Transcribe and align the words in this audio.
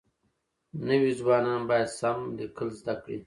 نوي 0.87 1.11
ځوانان 1.19 1.61
بايد 1.69 1.89
سم 1.99 2.17
ليکل 2.39 2.69
زده 2.79 2.93
کړي. 3.01 3.17